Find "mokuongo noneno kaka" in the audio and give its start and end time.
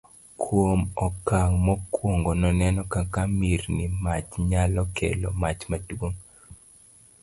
1.65-3.21